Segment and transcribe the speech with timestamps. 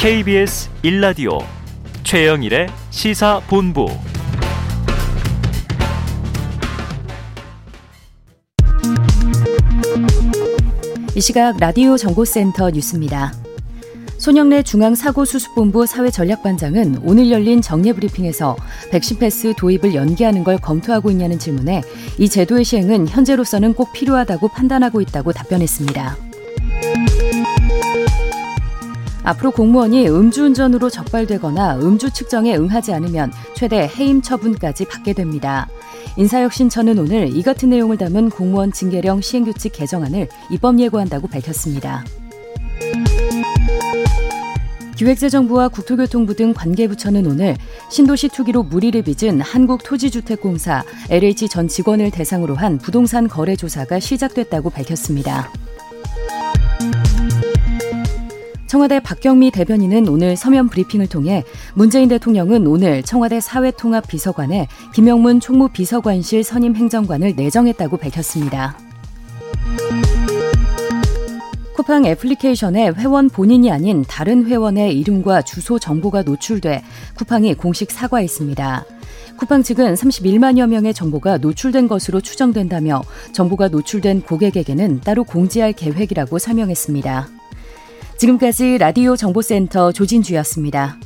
[0.00, 1.44] KBS 1라디오
[2.04, 3.86] 최영일의 시사본부
[11.14, 13.34] 이 시각 라디오 정보센터 뉴스입니다.
[14.16, 18.56] 손영래 중앙사고수습본부 사회전략반장은 오늘 열린 정례 브리핑에서
[18.90, 21.82] 백신 패스 도입을 연기하는 걸 검토하고 있냐는 질문에
[22.16, 26.29] 이 제도의 시행은 현재로서는 꼭 필요하다고 판단하고 있다고 답변했습니다.
[29.22, 35.68] 앞으로 공무원이 음주운전으로 적발되거나 음주 측정에 응하지 않으면 최대 해임 처분까지 받게 됩니다.
[36.16, 42.04] 인사혁신처는 오늘 이 같은 내용을 담은 공무원 징계령 시행규칙 개정안을 입법 예고한다고 밝혔습니다.
[44.96, 47.56] 기획재정부와 국토교통부 등 관계부처는 오늘
[47.88, 55.50] 신도시 투기로 무리를 빚은 한국토지주택공사 LH 전 직원을 대상으로 한 부동산 거래 조사가 시작됐다고 밝혔습니다.
[58.70, 61.42] 청와대 박경미 대변인은 오늘 서면 브리핑을 통해
[61.74, 68.78] 문재인 대통령은 오늘 청와대 사회통합 비서관에 김영문 총무 비서관실 선임 행정관을 내정했다고 밝혔습니다.
[71.74, 76.84] 쿠팡 애플리케이션에 회원 본인이 아닌 다른 회원의 이름과 주소 정보가 노출돼
[77.16, 78.84] 쿠팡이 공식 사과했습니다.
[79.36, 87.39] 쿠팡 측은 31만여 명의 정보가 노출된 것으로 추정된다며 정보가 노출된 고객에게는 따로 공지할 계획이라고 설명했습니다.
[88.20, 90.98] 지금까지 라디오 정보센터 조진주였습니다.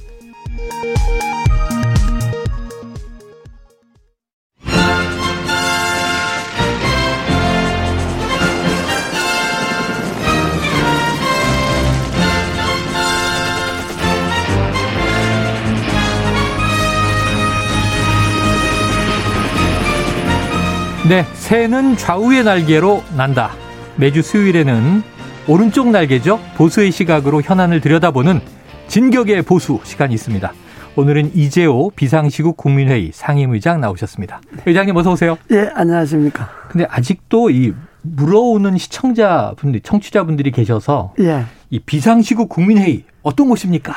[21.08, 23.52] 네, 새는 좌우의 날개로 난다.
[23.94, 25.13] 매주 수요일에는
[25.46, 26.40] 오른쪽 날개죠.
[26.56, 28.40] 보수의 시각으로 현안을 들여다보는
[28.88, 30.52] 진격의 보수 시간이 있습니다.
[30.96, 34.40] 오늘은 이재호 비상시국 국민회의 상임의장 나오셨습니다.
[34.64, 35.36] 의장님 어서 오세요.
[35.50, 36.48] 예, 안녕하십니까.
[36.68, 41.44] 근데 아직도 이 물어오는 시청자분들, 청취자분들이 계셔서 예.
[41.70, 43.92] 이 비상시국 국민회의 어떤 곳입니까?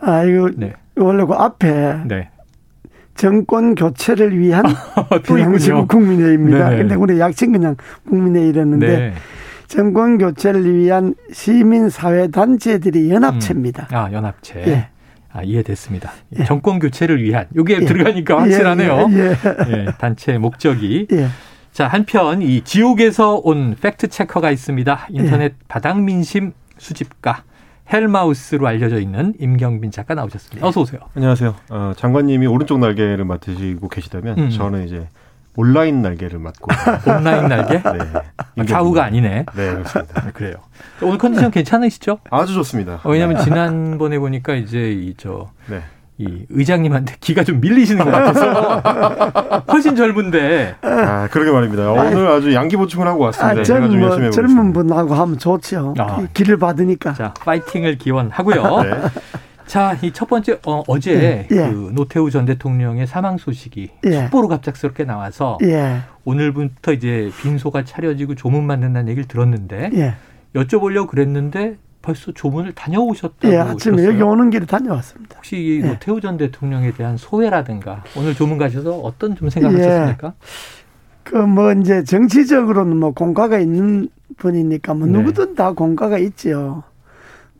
[0.00, 0.72] 아, 이거 네.
[0.96, 2.28] 원래 그 앞에 네.
[3.14, 4.64] 정권 교체를 위한
[5.24, 6.70] 비상시국 국민회의입니다.
[6.70, 6.76] 네.
[6.78, 7.76] 근데 우리 약칭 그냥
[8.08, 9.14] 국민회의랬는데 네.
[9.70, 13.86] 정권 교체를 위한 시민 사회 단체들이 연합체입니다.
[13.92, 13.96] 음.
[13.96, 14.64] 아, 연합체.
[14.66, 14.88] 예.
[15.32, 16.10] 아, 이해됐습니다.
[16.40, 16.44] 예.
[16.44, 17.84] 정권 교체를 위한 요게 예.
[17.84, 19.08] 들어가니까 확실하네요.
[19.12, 19.16] 예.
[19.16, 19.32] 예.
[19.72, 19.86] 예.
[19.96, 21.06] 단체 목적이.
[21.12, 21.28] 예.
[21.70, 25.06] 자, 한편 이 지옥에서 온 팩트 체커가 있습니다.
[25.10, 27.44] 인터넷 바닥 민심 수집가
[27.92, 30.66] 헬마우스로 알려져 있는 임경빈 작가 나오셨습니다.
[30.66, 31.00] 어서 오세요.
[31.14, 31.54] 안녕하세요.
[31.70, 34.50] 어, 장관님이 오른쪽 날개를 맡으시고 계시다면 음.
[34.50, 35.06] 저는 이제
[35.56, 36.68] 온라인 날개를 맡고
[37.10, 37.82] 온라인 날개?
[38.56, 38.64] 네.
[38.66, 39.46] 좌우가 아니네.
[39.54, 40.22] 네, 그렇습니다.
[40.22, 40.54] 네, 그래요.
[41.02, 42.18] 오늘 컨디션 괜찮으시죠?
[42.30, 43.00] 아주 좋습니다.
[43.02, 43.44] 어, 왜냐하면 네.
[43.44, 45.82] 지난번에 보니까 이제 이저 네.
[46.18, 50.76] 이 의장님한테 기가 좀 밀리시는 것 같아서 훨씬 젊은데.
[50.82, 51.90] 아 그러게 말입니다.
[51.90, 53.60] 오늘 아주 양기 보충을 하고 왔습니다.
[53.60, 55.94] 아, 젊은, 뭐, 젊은 분하고 하면 좋죠.
[55.98, 56.22] 아.
[56.34, 57.14] 길을 받으니까.
[57.14, 58.82] 자 파이팅을 기원하고요.
[59.70, 59.72] 네.
[59.72, 61.56] 자, 이 첫 번째 어, 어제 예.
[61.56, 64.10] 그 노태우 전 대통령의 사망 소식이 예.
[64.22, 65.98] 속보로 갑작스럽게 나와서 예.
[66.24, 70.14] 오늘부터 이제 빈소가 차려지고 조문 만든다는 얘기를 들었는데 예.
[70.56, 74.14] 여쭤보려고 그랬는데 벌써 조문을 다녀오셨다고 예, 아침에 들었어요.
[74.14, 75.36] 여기 오는 길에 다녀왔습니다.
[75.36, 75.86] 혹시 예.
[75.86, 80.28] 노태우 전 대통령에 대한 소회라든가 오늘 조문 가셔서 어떤 좀 생각하셨습니까?
[80.28, 80.32] 예.
[81.22, 84.08] 그뭐 이제 정치적으로는 뭐 공과가 있는
[84.38, 85.12] 분이니까 뭐 네.
[85.12, 86.82] 누구든 다 공과가 있죠.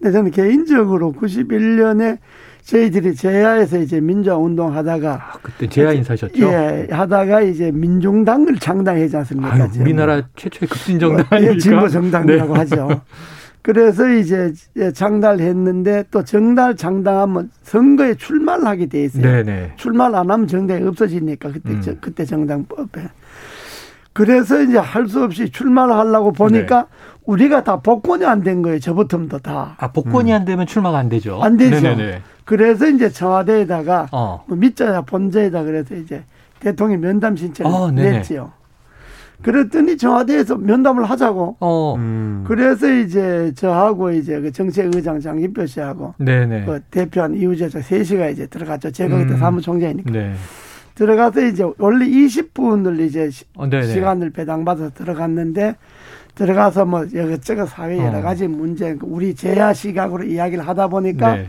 [0.00, 2.18] 근데 저는 개인적으로 91년에
[2.62, 6.40] 저희들이 제야에서 이제 민주화 운동 하다가 아, 그때 제야 인사셨죠?
[6.40, 9.52] 예, 하다가 이제 민중당을 창당하지 않습니까?
[9.54, 11.58] 아유, 우리나라 최초의 급진정당 예, 아닙니까?
[11.58, 12.58] 진보 정당이라고 네.
[12.60, 13.02] 하죠.
[13.62, 14.52] 그래서 이제
[14.94, 19.22] 창당을 했는데 또 정당 창당하면 선거에 출마를 하게 돼 있어요.
[19.22, 19.72] 네네.
[19.76, 21.98] 출마를 안 하면 정당이 없어지니까 그때 음.
[22.00, 23.02] 그때 정당법에.
[24.12, 26.86] 그래서 이제 할 수 없이 출마를 하려고 보니까 네.
[27.26, 28.78] 우리가 다 복권이 안 된 거예요.
[28.80, 29.74] 저부터도 다.
[29.78, 30.36] 아, 복권이 음.
[30.36, 31.40] 안 되면 출마가 안 되죠.
[31.42, 31.80] 안 되죠.
[31.80, 32.22] 네네네.
[32.44, 34.44] 그래서 이제 청와대에다가 어.
[34.48, 36.24] 뭐 밑자야 본자에다 그래서 이제
[36.58, 38.52] 대통령 면담 신청을 어, 냈지요.
[39.42, 41.56] 그랬더니 청와대에서 면담을 하자고.
[41.60, 41.94] 어.
[41.96, 42.44] 음.
[42.46, 46.64] 그래서 이제 저하고 이제 그 정책의장 장김표 씨하고 네네.
[46.66, 48.90] 그 대표한 이우재자 셋이가 이제 들어갔죠.
[48.90, 49.38] 제가 그때 음.
[49.38, 50.10] 사무총장이니까.
[50.10, 50.34] 네.
[51.00, 55.76] 들어가서 이제 원래 20분을 이제 어, 시간을 배당받아서 들어갔는데
[56.34, 58.20] 들어가서 뭐 이것저것 사회 여러 어.
[58.20, 61.46] 가지 문제 우리 제야 시각으로 이야기를 하다 보니까 네.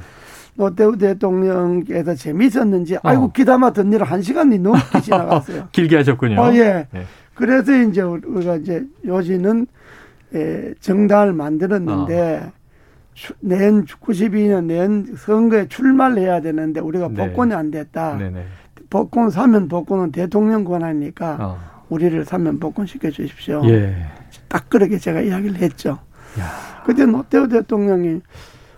[0.56, 3.00] 노태우 대통령께서 재미있었는지 어.
[3.03, 5.68] 아이고 기다마 듣는 일한 시간이 넘게 지나갔어요.
[5.74, 6.39] 길게 하셨군요.
[6.39, 6.88] 어, 예.
[6.89, 7.04] 네.
[7.33, 9.68] 그래서 이제 우리가 이제 요지는
[10.33, 12.51] 예, 정당을 만들었는데 어.
[13.42, 17.27] 내년 92년 내년 선거에 출마를 해야 되는데 우리가 네.
[17.27, 18.15] 복권이 안 됐다.
[18.18, 18.45] 네네.
[18.92, 21.58] 복권 사면 복권은 대통령 권한이니까 어.
[21.90, 23.62] 우리를 사면 복권 시켜 주십시오.
[23.66, 23.96] 예.
[24.50, 25.98] 딱 그렇게 제가 이야기를 했죠.
[26.40, 26.84] 야.
[26.86, 28.22] 그때 노태우 대통령이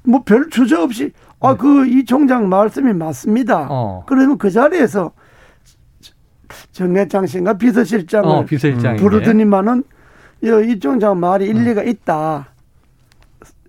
[0.06, 2.06] 뭐 별 주저 없이 아 그이 네.
[2.06, 3.68] 총장 말씀이 맞습니다.
[3.70, 4.04] 어.
[4.06, 5.12] 그러면 그 자리에서
[6.72, 8.46] 정회장 씨가 비서실장을 어,
[8.98, 9.84] 부르더니만은
[10.44, 11.88] 이 총장 말이 일리가 음.
[11.88, 12.48] 있다.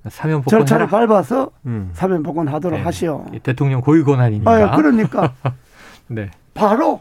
[0.09, 1.89] 사면 복권 절차를 밟아서 음.
[1.95, 2.85] 사면 복권 하도록 네.
[2.85, 3.25] 하시오.
[3.43, 4.51] 대통령 고유 권한이니까.
[4.73, 5.33] 아, 그러니까
[6.09, 6.31] 네.
[6.55, 7.01] 바로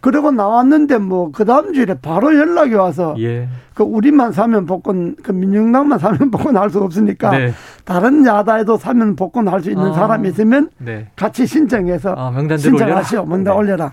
[0.00, 3.48] 그러고 나왔는데 뭐 그 다음 주일에 바로 연락이 와서 예.
[3.74, 7.52] 그 우리만 사면 복권 그 민주당만 사면 복권 할 수 없으니까 네.
[7.84, 9.92] 다른 야다에도 사면 복권 할 수 있는 아.
[9.92, 11.08] 사람이 있으면 네.
[11.16, 13.58] 같이 신청해서 아, 신청하시오 명단 네.
[13.58, 13.92] 올려라.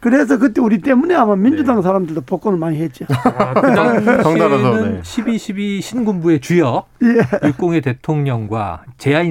[0.00, 1.82] 그래서 그때 우리 때문에 아마 민주당 네.
[1.82, 3.04] 사람들도 복권을 많이 했죠.
[3.08, 7.48] 아, 그 당시에는 12, 12 신군부의 주역 예.
[7.48, 9.22] 육공의 대통령과 제야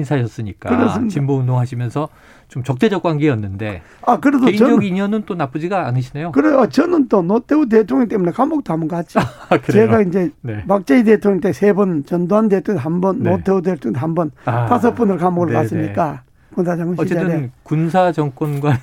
[0.68, 1.12] 그렇습니다.
[1.12, 2.08] 진보 운동하시면서
[2.48, 6.32] 좀 적대적 관계였는데 아 그래도 개인적 저는, 인연은 또 나쁘지가 않으시네요.
[6.32, 6.66] 그래요.
[6.68, 9.20] 저는 또 노태우 대통령 때문에 감옥도 한번 갔죠.
[9.50, 10.64] 아, 제가 이제 네.
[10.66, 13.30] 박재희 대통령 때 세 번, 전두환 대통령 한 번, 네.
[13.30, 15.62] 노태우 대통령 한 번, 아, 다섯 번을 감옥을 네네.
[15.62, 16.22] 갔으니까
[16.54, 18.78] 군사장군 시절에 어쨌든 군사 정권과는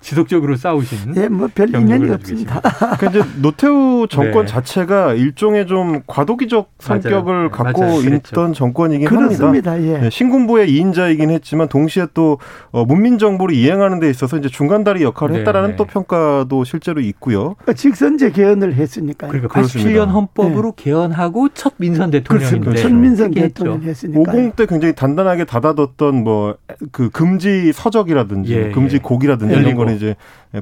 [0.00, 1.14] 지속적으로 싸우신.
[1.16, 2.60] 예, 뭐별 인연이 없습니다.
[3.08, 4.52] 이제 노태우 정권 네.
[4.52, 7.50] 자체가 일종의 좀 과도기적 성격을 맞아요.
[7.50, 8.00] 갖고 맞아요.
[8.00, 8.52] 있던 그렇죠.
[8.54, 9.72] 정권이긴 그렇습니다.
[9.72, 9.82] 합니다.
[9.82, 9.98] 예.
[9.98, 12.38] 네, 신군부의 2인자이긴 했지만 동시에 또
[12.70, 15.38] 어, 문민 정부를 이행하는 데 있어서 이제 중간다리 역할을 네.
[15.40, 17.54] 했다라는 또 평가도 실제로 있고요.
[17.58, 19.30] 그러니까 직선제 개헌을 했으니까요.
[19.30, 20.84] 그러니까 87년 헌법으로 네.
[20.84, 24.32] 개헌하고 첫 민선 대통령인데 첫 민선 대통령 했으니까.
[24.32, 26.56] 50 때 굉장히 단단하게 닫아뒀던 뭐
[26.92, 29.00] 그 금지 서적이라든지 예, 금지 예.
[29.00, 30.16] 곡이라든지 이런 거는 이제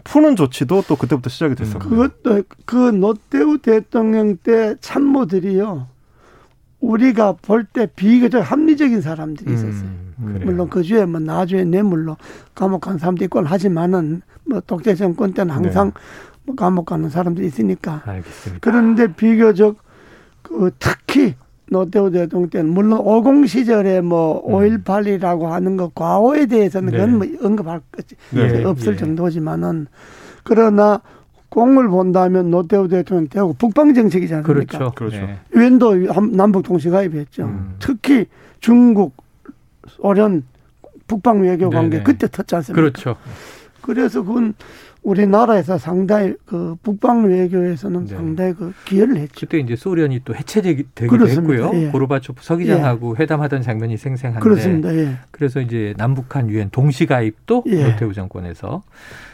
[0.05, 1.89] 푸는 조치도 또 그때부터 시작이 됐습니다.
[1.89, 5.87] 그것도 그 노태우 대통령 때 참모들이요.
[6.81, 9.89] 우리가 볼 때 비교적 합리적인 사람들이 있었어요.
[10.21, 12.17] 음, 물론 그 주에 뭐 나중에 뇌물로
[12.55, 16.01] 감옥 간 사람도 있고 하지만은 뭐 독재 정권 때는 항상 네.
[16.45, 18.03] 뭐 감옥 가는 사람들이 있으니까.
[18.07, 18.59] 알겠습니다.
[18.61, 19.77] 그런데 비교적
[20.43, 21.35] 그 특히
[21.71, 24.83] 노태우 대통령 때는 물론 50 시절에 뭐 음.
[24.83, 26.99] 5.18이라고 하는 거 과오에 대해서는 네.
[26.99, 28.65] 그건 뭐 언급할 것이 네.
[28.65, 28.99] 없을 네.
[28.99, 29.87] 정도지만은
[30.43, 31.01] 그러나
[31.51, 34.79] 공을 본다면 노태우 대통령 때하고 북방 정책이지 않습니까?
[34.79, 34.95] 그렇죠.
[34.95, 35.17] 그렇죠.
[35.17, 35.39] 네.
[35.55, 37.45] 유엔도 남북 동시 가입했죠.
[37.45, 37.77] 음.
[37.79, 38.27] 특히
[38.61, 39.15] 중국,
[39.89, 40.45] 소련
[41.07, 42.03] 북방 외교 관계 네네.
[42.05, 42.81] 그때 터지 않습니까?
[42.81, 43.17] 그렇죠.
[43.81, 44.55] 그래서 그건
[45.03, 48.15] 우리나라에서 상당히 그 북방 외교에서는 네.
[48.15, 49.47] 상당히 그 기여를 했죠.
[49.47, 51.71] 그때 이제 소련이 또 해체되기도 했고요.
[51.75, 51.87] 예.
[51.89, 53.23] 고르바초프 서기장하고 예.
[53.23, 54.43] 회담하던 장면이 생생한데.
[54.43, 54.95] 그렇습니다.
[54.95, 55.17] 예.
[55.31, 57.85] 그래서 이제 남북한 유엔 동시 가입도 예.
[57.85, 58.83] 노태우 정권에서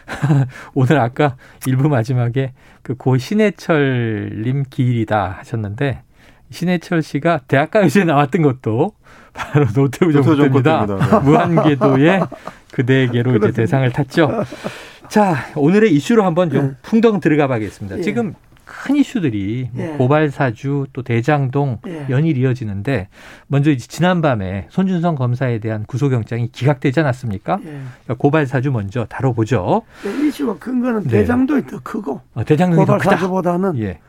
[0.74, 2.52] 오늘 아까 일부 마지막에
[2.82, 6.02] 그 고 신해철님 기일이다 하셨는데
[6.50, 8.92] 신해철 씨가 대학가요제에 나왔던 것도
[9.32, 11.20] 바로 노태우 정권입니다.
[11.20, 12.20] 무한궤도의
[12.72, 14.44] 그대에게로 이제 대상을 탔죠.
[15.14, 16.74] 자, 오늘의 이슈로 한번 좀 네.
[16.82, 17.98] 풍덩 들어가 봐야겠습니다.
[17.98, 18.02] 예.
[18.02, 18.34] 지금
[18.64, 19.88] 큰 이슈들이 뭐 예.
[19.90, 22.06] 고발사주 또 대장동 예.
[22.10, 23.06] 연일 이어지는데
[23.46, 27.58] 먼저 지난밤에 손준성 검사에 대한 구속영장이 기각되지 않았습니까?
[27.60, 27.64] 예.
[27.64, 29.82] 그러니까 고발사주 먼저 다뤄보죠.
[30.02, 31.10] 네, 이슈가 큰 거는 네.
[31.10, 32.84] 대장동이 더 크고 어, 대장동이.
[32.84, 34.00] 고발사주보다는 예.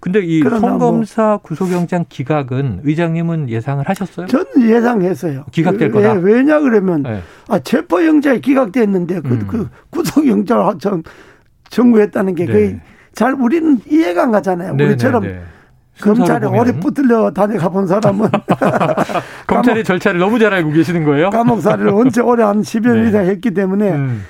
[0.00, 4.26] 근데 이 송검사 뭐 구속영장 기각은 의장님은 예상을 하셨어요?
[4.26, 5.44] 저는 예상했어요.
[5.50, 6.12] 기각될 거다.
[6.12, 7.20] 왜, 왜냐 그러면 네.
[7.48, 9.46] 아 체포영장이 기각됐는데 그, 음.
[9.48, 10.74] 그 구속영장을
[11.70, 12.82] 청구했다는 게 거의 네.
[13.12, 14.72] 잘 우리는 이해가 안 가잖아요.
[14.72, 14.90] 네네네.
[14.90, 15.42] 우리처럼 네, 네.
[16.00, 18.28] 검찰에 오래 붙들려 다녀가 본 사람은
[19.48, 21.30] 검찰의 절차를 너무 잘 알고 계시는 거예요?
[21.30, 24.24] 감옥살이를 언제 오래 한 10여 년 이상 했기 때문에 음.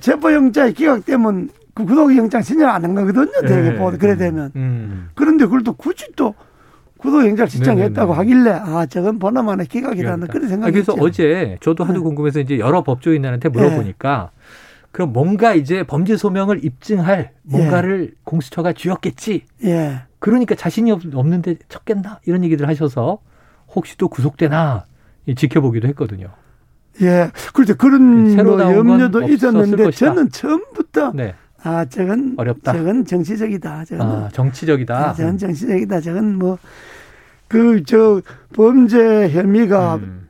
[0.00, 3.40] 체포영장이 기각되면 그 구속영장 신청 안한 거거든요.
[3.42, 3.76] 되게 네.
[3.76, 4.52] 보도 그래 되면.
[4.56, 5.08] 음.
[5.14, 6.34] 그런데 그걸 또 굳이 또
[6.98, 12.00] 구속영장 신청했다고 하길래 아 저건 번호만의 기각이라는 그런 생각이 아, 그래서 어제 저도 하도 네.
[12.00, 14.42] 궁금해서 이제 여러 법조인들한테 물어보니까 네.
[14.92, 18.14] 그럼 뭔가 이제 범죄 소명을 입증할 뭔가를 예.
[18.24, 19.46] 공수처가 쥐었겠지.
[19.64, 20.02] 예.
[20.18, 23.18] 그러니까 자신이 없는데 쳤겠나 이런 얘기들 하셔서
[23.74, 24.84] 혹시 또 구속되나
[25.34, 26.28] 지켜보기도 했거든요.
[27.00, 27.30] 예.
[27.54, 27.74] 그렇죠.
[27.76, 31.34] 그런 뭐 염려도 있었는데 저는 처음부터 네.
[31.64, 32.72] 아, 저건 어렵다.
[32.72, 33.84] 저건 정치적이다.
[33.84, 35.10] 저건 아, 정치적이다.
[35.10, 36.00] 아, 저건 정치적이다.
[36.00, 36.58] 저건 뭐
[37.48, 38.22] 그 저
[38.54, 40.26] 범죄 혐의가 음.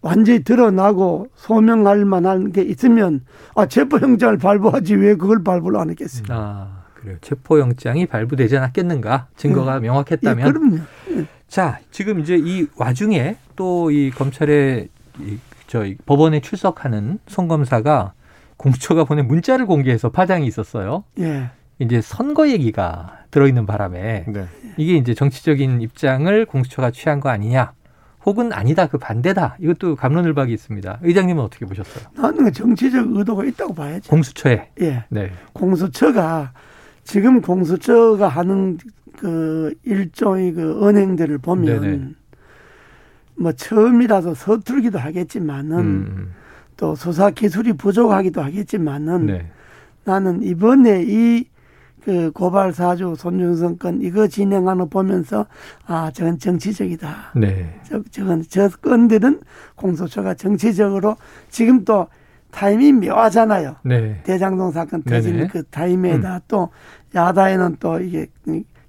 [0.00, 3.22] 완전히 드러나고 소명할 만한 게 있으면
[3.56, 6.24] 아 체포영장을 발부하지 왜 그걸 발부를 안 했겠어요?
[6.30, 7.16] 아 그래요.
[7.20, 9.26] 체포영장이 발부되지 않았겠는가?
[9.36, 9.88] 증거가 네.
[9.88, 10.46] 명확했다면.
[10.46, 10.76] 예, 그럼요.
[11.10, 11.26] 예.
[11.48, 14.88] 자 지금 이제 이 와중에 또 이 검찰의
[15.20, 18.12] 이, 저 법원에 출석하는 송 검사가
[18.56, 21.04] 공수처가 보낸 문자를 공개해서 파장이 있었어요.
[21.18, 21.50] 예.
[21.78, 24.46] 이제 선거 얘기가 들어있는 바람에 네.
[24.76, 27.72] 이게 이제 정치적인 입장을 공수처가 취한 거 아니냐.
[28.24, 30.98] 혹은 아니다 그 반대다 이것도 감론을박이 있습니다.
[31.02, 32.06] 의장님은 어떻게 보셨어요?
[32.16, 34.08] 나는 정치적 의도가 있다고 봐야지.
[34.08, 34.70] 공수처에.
[34.80, 35.04] 예.
[35.10, 35.30] 네.
[35.52, 36.52] 공수처가
[37.04, 38.78] 지금 공수처가 하는
[39.16, 42.08] 그 일종의 그 은행들을 보면 네네.
[43.38, 46.32] 뭐 처음이라서 서툴기도 하겠지만은 음.
[46.76, 49.50] 또 수사 기술이 부족하기도 하겠지만은 네.
[50.04, 51.44] 나는 이번에 이
[52.06, 55.44] 그 고발 사주 손준성 건 이거 진행하는 보면서
[55.86, 57.32] 아 저건 정치적이다.
[57.34, 57.80] 네.
[57.82, 59.40] 저 저건 저 건들은
[59.74, 61.16] 공소처가 정치적으로
[61.50, 62.06] 지금 또
[62.52, 63.74] 타이밍 묘하잖아요.
[63.82, 64.20] 네.
[64.22, 66.40] 대장동 사건 터진 그 타이밍에다 음.
[66.46, 66.68] 또
[67.12, 68.28] 야다에는 또 이게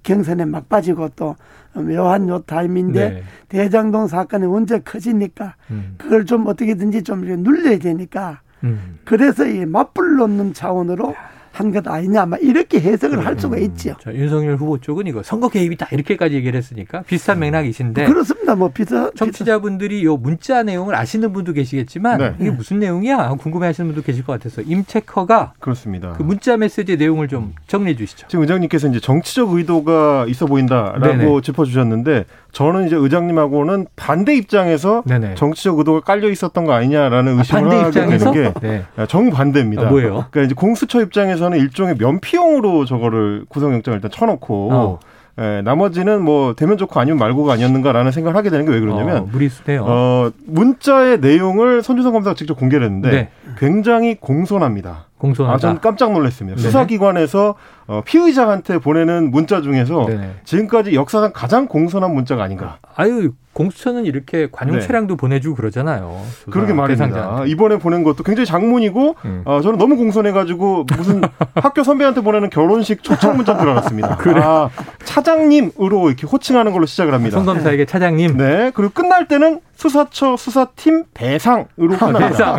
[0.08, 1.36] 경선에 막 빠지고 또
[1.74, 3.22] 묘한 요 타임인데 네.
[3.48, 5.96] 대장동 사건이 문제 커지니까 음.
[5.98, 8.98] 그걸 좀 어떻게든지 좀 눌려야 되니까 음.
[9.04, 11.14] 그래서 이 맞불 놓는 차원으로
[11.58, 13.62] 한 것 아니냐, 막 이렇게 해석을 할 수가 음.
[13.62, 13.94] 있죠.
[14.02, 18.06] 자, 윤석열 후보 쪽은 이거 선거 개입이다 이렇게까지 얘기를 했으니까 비슷한 맥락이신데.
[18.06, 18.54] 그렇습니다.
[18.54, 18.88] 뭐 비슷.
[19.16, 22.34] 청취자분들이 요 문자 내용을 아시는 분도 계시겠지만 네.
[22.40, 26.12] 이게 무슨 내용이야 궁금해하시는 분도 계실 것 같아서 임체커가 그렇습니다.
[26.12, 28.28] 그 문자 메시지의 내용을 좀 정리해 주시죠.
[28.28, 31.40] 지금 의장님께서 이제 정치적 의도가 있어 보인다라고 네네.
[31.42, 35.34] 짚어주셨는데 저는 이제 의장님하고는 반대 입장에서 네네.
[35.34, 38.84] 정치적 의도가 깔려 있었던 거 아니냐라는 아, 의심을 아, 하게 되는 게 네.
[39.06, 39.82] 정반대입니다.
[39.82, 40.26] 아, 뭐예요?
[40.30, 44.98] 그러니까 이제 공수처 입장에서는 일종의 면피용으로 저거를 구속영장을 일단 쳐놓고 어.
[45.40, 49.28] 예, 나머지는 뭐 되면 좋고 아니면 말고가 아니었는가라는 생각을 하게 되는 게 왜 그러냐면 어,
[49.30, 49.84] 무리수네요.
[49.86, 53.28] 어, 문자의 내용을 손준성 검사가 직접 공개를 했는데 네.
[53.56, 55.04] 굉장히 공손합니다.
[55.18, 55.54] 공손하다.
[55.54, 56.56] 아, 저는 깜짝 놀랐습니다.
[56.56, 56.62] 네.
[56.62, 57.54] 수사기관에서
[57.86, 62.78] 어, 피의자한테 보내는 문자 중에서 네 지금까지 역사상 가장 공손한 문자가 아닌가.
[62.94, 64.86] 아유, 공수처는 이렇게 관용 네.
[64.86, 66.20] 차량도 보내주고 그러잖아요.
[66.50, 67.06] 그러게 말입니다.
[67.06, 67.50] 대상자한테.
[67.50, 69.42] 이번에 보낸 것도 굉장히 장문이고 음.
[69.44, 71.22] 어, 저는 너무 공손해가지고 무슨
[71.56, 74.16] 학교 선배한테 보내는 결혼식 초청 문자인 줄 알았습니다.
[74.22, 74.40] 그래.
[74.44, 74.70] 아,
[75.04, 77.36] 차장님으로 이렇게 호칭하는 걸로 시작을 합니다.
[77.38, 78.36] 송검사에게 차장님.
[78.36, 78.70] 네.
[78.74, 82.28] 그리고 끝날 때는 수사처 수사팀 대상으로 아, 끝납니다.
[82.30, 82.58] 대상.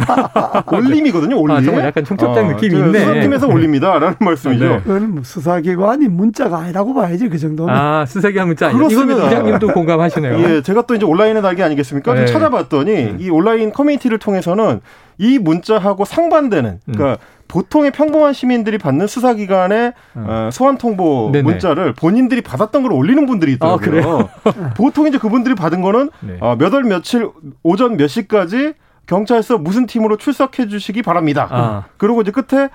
[0.71, 1.37] 올림이거든요.
[1.37, 1.57] 올림.
[1.57, 2.99] 아, 정말 약간 청첩장 어, 느낌이 있네.
[2.99, 4.69] 수사팀에서 올립니다라는 말씀이죠.
[4.69, 4.79] 네.
[4.79, 7.73] 그건 뭐 수사기관이 문자가 아니라고 봐야지 그 정도는.
[7.73, 8.71] 아 수사기관 문자.
[8.71, 9.15] 그렇습니다.
[9.15, 10.39] 이거는 이장님도 공감하시네요.
[10.39, 12.13] 예, 제가 또 이제 온라인의 날개 아니겠습니까?
[12.13, 12.25] 네.
[12.25, 13.17] 좀 찾아봤더니 음.
[13.19, 14.79] 이 온라인 커뮤니티를 통해서는
[15.17, 17.38] 이 문자하고 상반되는 그러니까 음.
[17.49, 20.25] 보통의 평범한 시민들이 받는 수사기관의 음.
[20.25, 21.43] 어, 소환 통보 네네.
[21.43, 24.29] 문자를 본인들이 받았던 걸 올리는 분들이 있더라고요.
[24.45, 26.37] 아, 보통 이제 그분들이 받은 거는 네.
[26.39, 27.27] 어, 몇월 며칠
[27.63, 28.73] 오전 몇 시까지
[29.07, 31.47] 경찰서 무슨 팀으로 출석해 주시기 바랍니다.
[31.49, 31.83] 아.
[31.97, 32.69] 그리고 이제 끝에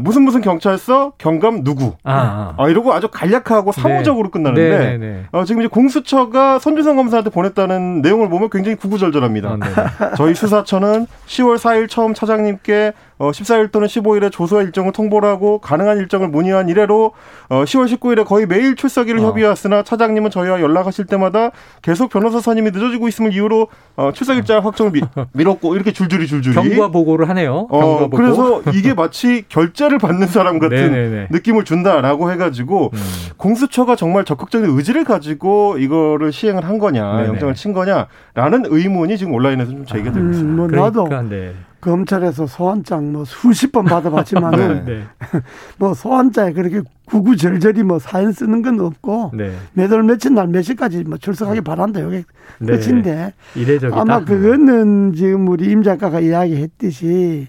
[0.00, 2.54] 무슨 무슨 경찰서 경감 누구 아, 아.
[2.58, 3.80] 아 이러고 아주 간략하고 네.
[3.80, 4.32] 사무적으로 네.
[4.32, 9.56] 끝나는데 네, 네, 네, 어, 지금 이제 공수처가 손준성 검사한테 보냈다는 내용을 보면 굉장히 구구절절합니다.
[9.60, 15.58] 아, 저희 수사처는 10월 4일 처음 차장님께 어, 14일 또는 15일에 조서 일정을 통보를 하고
[15.58, 17.12] 가능한 일정을 문의한 이래로
[17.48, 19.22] 어, 10월 19일에 거의 매일 출석일을 어.
[19.24, 21.50] 협의해왔으나 차장님은 저희와 연락하실 때마다
[21.82, 25.02] 계속 변호사 선임이 늦어지고 있음을 이유로 어, 출석일자 확정을 미,
[25.34, 27.66] 미뤘고 이렇게 줄줄이 줄줄이 경과 보고를 하네요.
[27.70, 31.28] 어, 그래서 이게 마치 결제를 받는 사람 같은 네네네.
[31.30, 32.98] 느낌을 준다라고 해가지고 음.
[33.36, 37.28] 공수처가 정말 적극적인 의지를 가지고 이거를 시행을 한 거냐 네네.
[37.28, 40.52] 영장을 친 거냐라는 의문이 지금 온라인에서 좀 제기가 되고 있습니다.
[40.52, 41.54] 음, 뭐 나도 그러니까, 네.
[41.80, 45.04] 검찰에서 소환장 뭐 수십 번 받아봤지만은 네.
[45.78, 49.52] 뭐 소환장에 그렇게 구구절절히 뭐 사연 쓰는 건 없고 네.
[49.74, 52.24] 몇월 며칠 날 몇 시까지 뭐 출석하기 바란다 여기
[52.58, 52.76] 네.
[52.78, 54.00] 끝인데 이례적이다.
[54.00, 57.48] 아마 그거는 지금 우리 임 작가가 이야기했듯이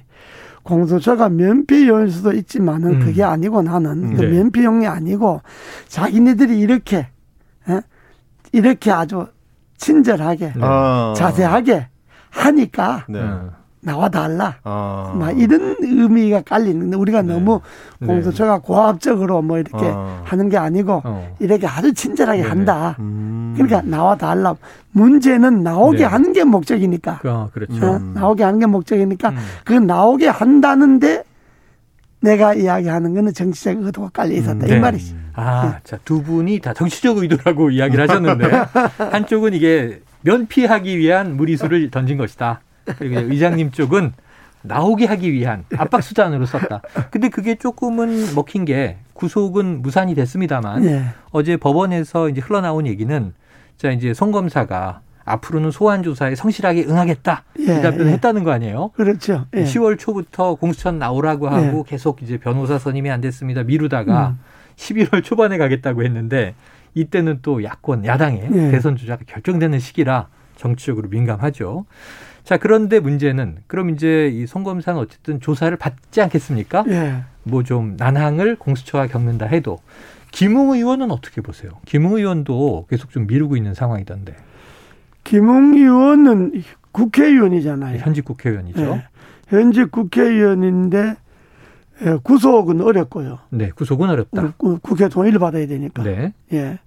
[0.63, 3.00] 공소처가 면피용일 수도 있지만은 음.
[3.00, 4.27] 그게 아니고 나는 그 네.
[4.27, 5.41] 면피용이 아니고
[5.88, 7.07] 자기네들이 이렇게 에?
[7.69, 7.81] 예?
[8.51, 9.25] 이렇게 아주
[9.77, 10.62] 친절하게 네.
[11.15, 11.88] 자세하게
[12.29, 13.19] 하니까 네.
[13.81, 14.55] 나와 달라.
[14.63, 15.13] 아.
[15.17, 17.33] 막 이런 의미가 깔리는 우리가 네.
[17.33, 17.62] 너무
[18.00, 18.07] 네.
[18.07, 18.62] 공소처가 네.
[18.63, 20.21] 고압적으로 뭐 이렇게 아.
[20.25, 21.36] 하는 게 아니고 어.
[21.39, 22.50] 이렇게 아주 친절하게 네네.
[22.50, 22.95] 한다.
[23.00, 23.53] 음.
[23.55, 24.55] 그러니까 나와 달라.
[24.91, 26.03] 문제는 나오게 네.
[26.03, 27.21] 하는 게 목적이니까.
[27.24, 27.86] 아, 그렇죠.
[27.86, 27.98] 어?
[27.98, 28.13] 음.
[28.13, 29.38] 나오게 하는 게 목적이니까 음.
[29.63, 31.24] 그 나오게 한다는데
[32.21, 34.75] 내가 이야기하는 거는 정치적 의도가 깔려 있었다 음, 네.
[34.75, 35.15] 이 말이지.
[35.36, 38.45] 아, 자 두 분이 다 정치적 의도라고 이야기를 하셨는데
[39.12, 42.59] 한쪽은 이게 면피하기 위한 무리수를 던진 것이다.
[42.98, 44.13] 그리고 의장님 쪽은
[44.62, 46.81] 나오게 하기 위한 압박 수단으로 썼다.
[47.12, 51.05] 근데 그게 조금은 먹힌 게 구속은 무산이 됐습니다만 예.
[51.31, 53.34] 어제 법원에서 이제 흘러나온 얘기는
[53.77, 58.12] 자 이제 송 검사가 앞으로는 소환 조사에 성실하게 응하겠다 예, 이 답변을 예.
[58.13, 58.89] 했다는 거 아니에요?
[58.96, 59.46] 그렇죠.
[59.55, 59.63] 예.
[59.63, 61.89] 10월 초부터 공수처 나오라고 하고 예.
[61.89, 63.63] 계속 이제 변호사 선임이 안 됐습니다.
[63.63, 64.39] 미루다가 음.
[64.75, 66.55] 11월 초반에 가겠다고 했는데
[66.96, 68.72] 이때는 또 야권 야당의 예.
[68.72, 71.86] 대선 주자가 결정되는 시기라 정치적으로 민감하죠.
[72.50, 76.84] 자, 그런데 문제는 그럼 이제 이 송검사는 어쨌든 조사를 받지 않겠습니까?
[76.88, 77.22] 예.
[77.44, 79.77] 뭐 좀 난항을 공수처가 겪는다 해도
[80.32, 81.74] 김웅 의원은 어떻게 보세요?
[81.86, 84.36] 김웅 의원도 계속 좀 미루고 있는 상황이던데.
[85.25, 88.00] 김웅 의원은 국회의원이잖아요.
[88.00, 88.82] 현직 국회의원이죠.
[88.96, 89.03] 네.
[89.50, 91.18] 현직 국회의원인데
[92.01, 93.38] 예, 구속은 어렵고요.
[93.51, 94.53] 네, 구속은 어렵다.
[94.58, 96.01] 국회 동의를 받아야 되니까.
[96.01, 96.34] 네.
[96.53, 96.79] 예.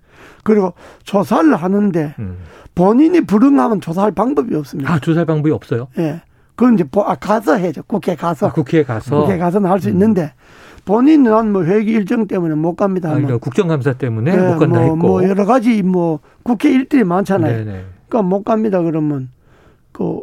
[0.45, 0.73] 그리고
[1.05, 2.39] 조사를 하는데 음.
[2.75, 4.93] 본인이 불응하면 조사할 방법이 없습니다.
[4.93, 5.89] 아, 조사할 방법이 없어요?
[5.99, 6.23] 예.
[6.55, 7.83] 그건 이제 아, 가서 해죠.
[7.87, 8.49] 국회 가서.
[8.49, 9.23] 아, 국회에 가서.
[9.23, 9.95] 국회 가서는 할수 음.
[9.95, 10.33] 있는데
[10.85, 13.11] 본인은 뭐 회기 일정 때문에 못 갑니다.
[13.11, 14.97] 아, 그러니까 국정감사 때문에 네, 못 간다 뭐, 했고.
[14.97, 17.65] 뭐 여러 가지 뭐 국회 일들이 많잖아요.
[17.65, 17.85] 네네.
[18.09, 18.83] 그러니까 못 갑니다.
[18.83, 19.29] 그러면
[19.93, 20.21] 그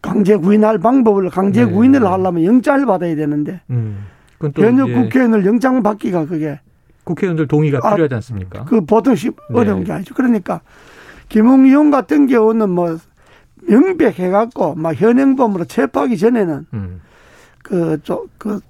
[0.00, 1.72] 강제 구인할 방법을 강제 네.
[1.72, 4.06] 구인을 하려면 영장을 받아야 되는데 음.
[4.56, 6.60] 현역 국회의원을 영장 받기가 그게
[7.08, 8.64] 국회의원들 동의가 아, 필요하지 않습니까?
[8.64, 9.34] 그 보통 시 네.
[9.54, 10.14] 어려운 게 아니죠.
[10.14, 10.60] 그러니까
[11.28, 12.98] 김웅 의원 같은 경우는 뭐
[13.62, 17.00] 명백해갖고 막 현행범으로 체포하기 전에는 음.
[17.62, 18.60] 그, 조, 그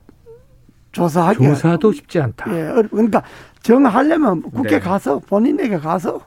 [0.93, 2.51] 조사하기 조사도 쉽지 않다.
[2.51, 3.23] 예, 그러니까
[3.63, 4.81] 정하려면 국회 네.
[4.81, 6.21] 가서 본인에게 가서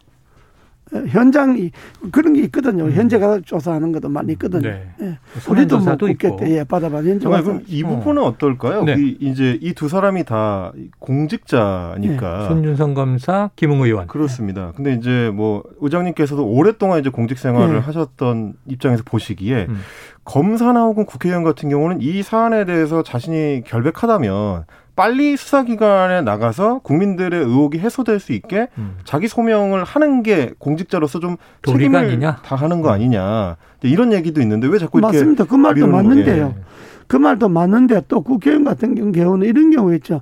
[1.07, 1.71] 현장이
[2.11, 2.85] 그런 게 있거든요.
[2.85, 2.91] 음.
[2.91, 4.69] 현재 가서 조사하는 것도 많이 있거든요.
[4.69, 4.89] 네.
[5.01, 5.17] 예.
[5.49, 6.15] 우리도 뭐때
[6.49, 8.35] 예, 받아봐 현장 그럼 이 부분은 어.
[8.37, 8.95] 떨까요 네.
[8.97, 12.37] 이, 이제 이 두 사람이 다 공직자니까.
[12.39, 12.47] 네.
[12.47, 14.07] 손윤성 검사, 김웅 의원.
[14.07, 14.73] 그렇습니다.
[14.75, 17.79] 근데 이제 뭐 의장님께서도 오랫동안 이제 공직 생활을 네.
[17.79, 19.77] 하셨던 입장에서 보시기에 음.
[20.23, 27.79] 검사나 혹은 국회의원 같은 경우는 이 사안에 대해서 자신이 결백하다면 빨리 수사기관에 나가서 국민들의 의혹이
[27.79, 28.97] 해소될 수 있게 음.
[29.05, 32.19] 자기 소명을 하는 게 공직자로서 좀 책임을?
[32.43, 32.93] 다하는 거 음.
[32.93, 35.45] 아니냐 이런 얘기도 있는데 왜 자꾸 이렇게 맞습니다.
[35.45, 36.53] 그 말도 맞는데요.
[36.57, 36.61] 예.
[37.07, 40.21] 그 말도 맞는데 또 국회의원 같은 경우는 이런 경우 있죠.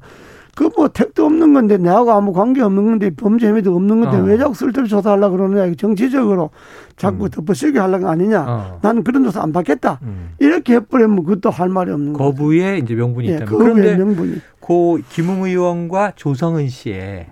[0.59, 4.23] 그 뭐 택도 없는 건데 내하고 아무 관계 없는 건데 범죄 혐의도 없는 건데 어.
[4.23, 6.49] 왜 자꾸 쓸데없이 조사하려고 그러느냐 정치적으로
[6.97, 7.29] 자꾸 음.
[7.29, 8.79] 덮어씌우게 하려는 거 아니냐 어.
[8.81, 10.31] 나는 그런 조사 안 받겠다 음.
[10.39, 14.41] 이렇게 해버리면 그것도 할 말이 없는 거죠 거부의 이제 명분이 예, 있다면 그런데 명분이.
[14.59, 17.27] 고 김웅 의원과 조성은 씨의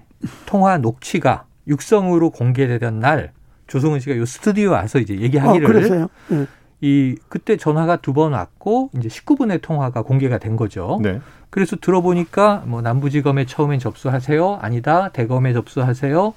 [0.45, 3.34] 통화 녹취가 육성으로 공개되던 날
[3.67, 6.08] 조성은 씨가 요 스튜디오 와서 이제 얘기하기를 어, 그랬어요.
[6.30, 6.47] 네.
[6.82, 11.00] 이 그때 전화가 두 번 왔고 이제 19분의 통화가 공개가 된 거죠.
[11.02, 11.20] 네.
[11.50, 14.60] 그래서 들어보니까 뭐 남부지검에 처음엔 접수하세요.
[14.62, 15.10] 아니다.
[15.10, 16.34] 대검에 접수하세요.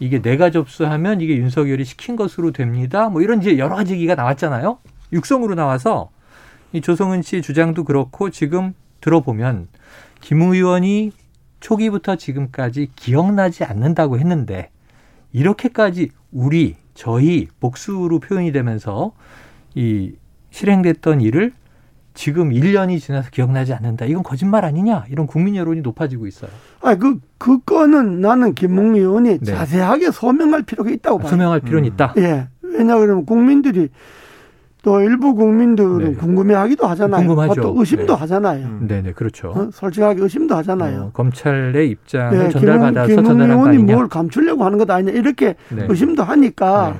[0.00, 3.08] 이게 내가 접수하면 이게 윤석열이 시킨 것으로 됩니다.
[3.08, 4.78] 뭐 이런 이제 여러 가지 얘기가 나왔잖아요.
[5.12, 6.10] 육성으로 나와서
[6.72, 9.68] 이 조성은 씨 주장도 그렇고 지금 들어보면
[10.20, 11.12] 김 의원이
[11.60, 14.70] 초기부터 지금까지 기억나지 않는다고 했는데
[15.32, 19.12] 이렇게까지 우리 저희 복수로 표현이 되면서
[19.74, 20.12] 이
[20.50, 21.52] 실행됐던 일을
[22.14, 24.06] 지금 1년이 지나서 기억나지 않는다.
[24.06, 25.04] 이건 거짓말 아니냐?
[25.10, 26.50] 이런 국민 여론이 높아지고 있어요.
[26.80, 29.44] 아, 그, 그 건은 나는 김웅 의원이 네.
[29.44, 31.28] 자세하게 소명할 필요가 있다고 봐요.
[31.28, 31.92] 소명할 필요는 음.
[31.92, 32.14] 있다?
[32.18, 32.48] 예.
[32.62, 33.88] 왜냐 그러면 국민들이
[34.82, 36.14] 또 일부 국민들은 네.
[36.14, 37.26] 궁금해하기도 하잖아요.
[37.26, 37.62] 궁금하죠.
[37.62, 38.18] 또 의심도 네.
[38.20, 38.66] 하잖아요.
[38.66, 38.86] 음.
[38.86, 39.48] 네네 그렇죠.
[39.48, 39.70] 어?
[39.72, 41.00] 솔직하게 의심도 하잖아요.
[41.00, 45.86] 어, 검찰의 입장을 네, 전달받아서 김웅, 김웅 의원이 뭘 감추려고 하는 것 아니냐 이렇게 네.
[45.88, 46.96] 의심도 하니까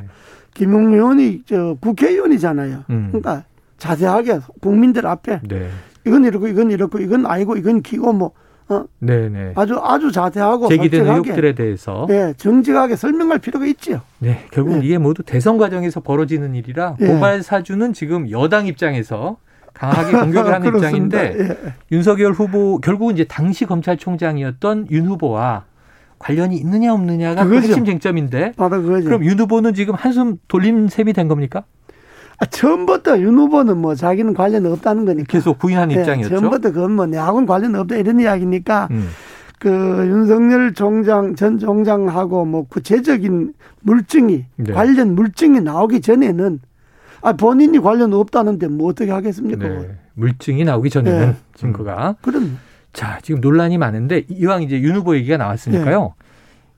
[0.54, 0.64] 네.
[0.66, 2.84] 김웅 의원이 저 국회의원이잖아요.
[2.90, 3.08] 음.
[3.10, 3.44] 그러니까
[3.78, 5.68] 자세하게 국민들 앞에 네.
[6.06, 8.32] 이건 이렇고 이건 이렇고 이건 아니고 이건 기고 뭐
[8.68, 8.84] 어?
[8.98, 9.52] 네네.
[9.56, 14.00] 아주 아주 자세하고 제기된 의혹들에 대해서 네, 정직하게 설명할 필요가 있죠.
[14.18, 14.86] 네, 결국 네.
[14.86, 17.06] 이게 모두 대선 과정에서 벌어지는 일이라 네.
[17.06, 19.36] 고발 사주는 지금 여당 입장에서
[19.74, 21.72] 강하게 공격을 하는 입장인데 예.
[21.92, 25.64] 윤석열 후보 결국은 이제 당시 검찰총장이었던 윤 후보와
[26.24, 29.04] 관련이 있느냐 없느냐가 그 핵심 쟁점인데 바로 그거죠.
[29.04, 31.64] 그럼 윤 후보는 지금 한숨 돌린 셈이 된 겁니까?
[32.38, 35.26] 아, 처음부터 윤 후보는 뭐 자기는 관련 없다는 거니까.
[35.28, 36.34] 계속 부인한 네, 입장이었죠.
[36.34, 39.10] 처음부터 그건 뭐 내하고는 관련 없다 이런 이야기니까 음.
[39.58, 44.72] 그 윤석열 총장 전 총장하고 뭐 구체적인 물증이 네.
[44.72, 46.58] 관련 물증이 나오기 전에는
[47.20, 49.68] 아 본인이 관련 없다는데 뭐 어떻게 하겠습니까?
[49.68, 49.90] 네.
[50.14, 51.36] 물증이 나오기 전에는 네.
[51.54, 52.16] 증거가.
[52.22, 52.58] 그럼.
[52.94, 56.14] 자 지금 논란이 많은데 이왕 이제 윤 후보 얘기가 나왔으니까요.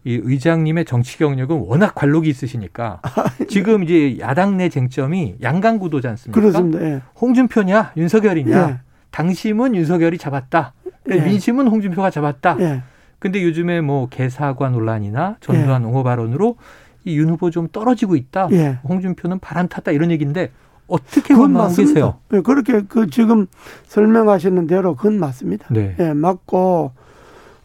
[0.04, 0.10] 네.
[0.12, 3.46] 이 의장님의 정치 경력은 워낙 관록이 있으시니까 아, 예.
[3.46, 6.40] 지금 이제 야당 내 쟁점이 양강 구도지 않습니까?
[6.40, 6.80] 그렇습니다.
[6.82, 7.02] 예.
[7.20, 8.78] 홍준표냐 윤석열이냐 예.
[9.10, 10.74] 당심은 윤석열이 잡았다.
[11.10, 11.20] 예.
[11.20, 12.56] 민심은 홍준표가 잡았다.
[12.60, 12.82] 예.
[13.18, 15.86] 근데 요즘에 뭐 개사과 논란이나 전두환 예.
[15.86, 16.56] 옹호 발언으로
[17.04, 18.48] 이 윤 후보 좀 떨어지고 있다.
[18.52, 18.78] 예.
[18.84, 20.50] 홍준표는 바람 탔다 이런 얘기인데
[20.86, 22.14] 어떻게 원망하고 계세요?
[22.28, 23.46] 네, 그렇게 그 지금
[23.88, 25.66] 설명하시는 대로 그건 맞습니다.
[25.70, 25.96] 네.
[25.98, 26.92] 예, 맞고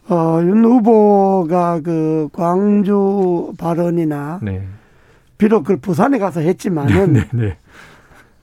[0.08, 4.62] 어, 윤 후보가 그 광주 발언이나 네.
[5.38, 7.56] 비록 그 부산에 가서 했지만은 네, 네,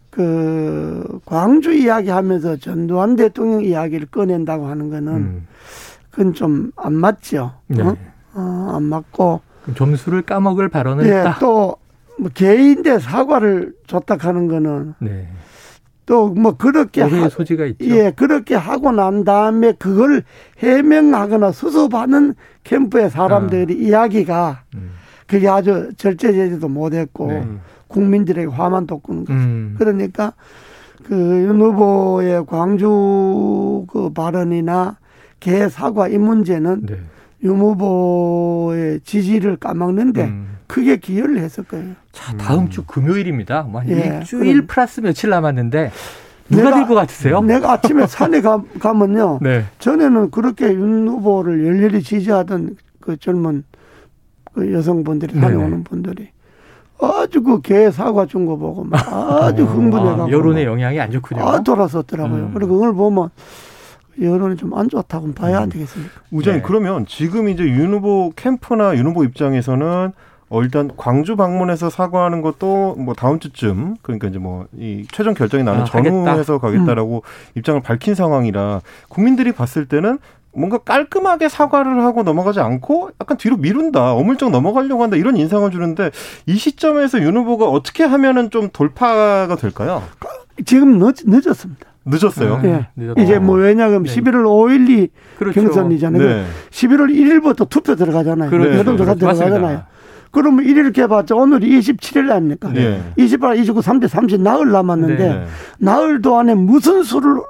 [0.10, 5.48] 그 광주 이야기하면서 전두환 대통령 이야기를 꺼낸다고 하는 거는 음.
[6.12, 7.54] 그건 좀 안 맞죠.
[7.68, 7.84] 네.
[7.84, 7.96] 어?
[8.34, 9.42] 어, 안 맞고
[9.76, 11.38] 점수를 까먹을 발언을 네, 했다.
[11.40, 11.76] 또
[12.20, 15.28] 뭐 개인 대 사과를 줬다 하는 거는 네.
[16.06, 17.86] 또뭐 그렇게 하, 소지가 있죠.
[17.86, 20.24] 예, 그렇게 하고 난 다음에 그걸
[20.58, 23.88] 해명하거나 수습하는 캠프의 사람들이 아.
[23.88, 24.92] 이야기가 음.
[25.28, 27.48] 그게 아주 절제제지도 못했고 네.
[27.88, 29.34] 국민들에게 화만 돋구는 거죠.
[29.34, 29.76] 음.
[29.78, 30.34] 그러니까
[31.04, 34.98] 그윤 후보의 광주 그 발언이나
[35.40, 36.98] 개 사과 이 문제는 네.
[37.44, 40.58] 윤 후보의 지지를 까먹는데 음.
[40.68, 41.94] 크게 기여를 했을 거예요.
[42.12, 42.70] 자, 다음 음.
[42.70, 43.64] 주 금요일입니다.
[43.64, 45.92] 뭐 예, 일주일 플러스 며칠 남았는데
[46.50, 47.42] 누가 될 것 같으세요?
[47.42, 49.40] 내가 아침에 산에 가, 가면요.
[49.42, 49.64] 네.
[49.80, 53.64] 전에는 그렇게 윤 후보를 열렬히 지지하던 그 젊은
[54.54, 56.30] 그 여성분들이 다녀오는 분들이
[57.02, 59.00] 아주 그 개 사과 준 거 보고 막
[59.42, 59.66] 아주 어.
[59.68, 61.48] 흥분해가지고 아, 여론의 영향이 안 좋군요.
[61.48, 62.44] 아 돌아섰더라고요.
[62.48, 62.52] 음.
[62.54, 63.30] 그리고 그걸 보면
[64.22, 65.70] 여론이 좀 안 좋다고 봐야 안 음.
[65.70, 66.22] 되겠습니까?
[66.32, 66.68] 우장님 네.
[66.68, 70.12] 그러면 지금 이제 윤 후보 캠프나 윤 후보 입장에서는
[70.52, 75.64] 어, 일단 광주 방문해서 사과하는 것도 뭐 다음 주쯤 그러니까 이제 뭐 이 최종 결정이
[75.64, 77.58] 나는 아, 전후해서 가겠다라고 음.
[77.58, 80.18] 입장을 밝힌 상황이라 국민들이 봤을 때는
[80.52, 86.10] 뭔가 깔끔하게 사과를 하고 넘어가지 않고 약간 뒤로 미룬다, 어물쩍 넘어가려고 한다 이런 인상을 주는데
[86.48, 90.02] 이 시점에서 윤 후보가 어떻게 하면은 좀 돌파가 될까요?
[90.66, 91.89] 지금 늦, 늦었습니다.
[92.06, 92.56] 늦었어요.
[92.56, 92.88] 아, 네.
[93.18, 94.16] 이제 뭐 왜냐하면 네.
[94.16, 95.62] 11월 5일이 그렇죠.
[95.62, 96.24] 경선이잖아요.
[96.24, 96.46] 네.
[96.72, 98.50] 11월 1일부터 투표 들어가잖아요.
[98.50, 98.78] 그렇죠.
[98.78, 99.84] 여론조사 들어가잖아요.
[100.32, 102.72] 그러면 1일 개봤자 오늘이 27일 아닙니까?
[102.72, 103.02] 네.
[103.18, 105.46] 28, 29, 30, 30 나흘 남았는데 네.
[105.80, 107.42] 나흘도 안에 무슨 수를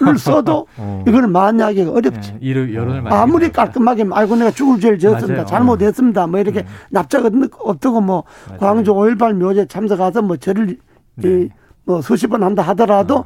[0.00, 1.02] 를 써도 어.
[1.08, 2.38] 이거는 만약에 어렵지.
[2.40, 5.44] 네, 여론을 아무리 깔끔하게 알고 내가 죽을 죄를 지었습니다.
[5.44, 6.28] 잘못했습니다.
[6.28, 6.66] 뭐 이렇게 음.
[6.90, 8.60] 납작 없다고 뭐 맞아요.
[8.60, 10.76] 광주 5.18 묘제 참석해서 뭐 저를
[11.16, 11.48] 네.
[11.84, 13.24] 뭐 수십 번 한다 하더라도 어.